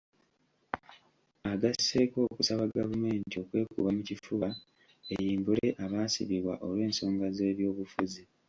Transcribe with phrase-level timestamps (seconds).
[1.53, 4.47] Agasseeko okusaba gavumenti okwekuba mu kifuba
[5.13, 8.23] eyimbule abaasibibwa olw'ensonga z'ebyobufuzi.